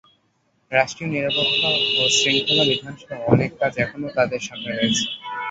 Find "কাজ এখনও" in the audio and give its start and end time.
3.59-4.09